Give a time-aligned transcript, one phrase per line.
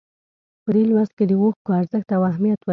[0.63, 2.69] په دې لوست کې د اوښکو ارزښت او اهمیت ولولئ.